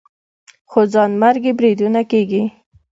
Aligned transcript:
خو 0.69 0.79
ځانمرګي 0.93 1.51
بریدونه 1.57 2.01
کېږي 2.11 2.43